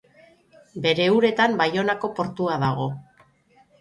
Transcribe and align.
Bere 0.85 1.05
uretan 1.17 1.55
Baionako 1.61 2.13
portua 2.21 2.57
dago. 2.65 2.89